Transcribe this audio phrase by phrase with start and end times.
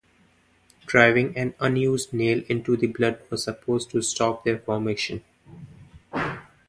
[0.87, 5.23] Driving an unused nail into the blood was supposed to stop their formation.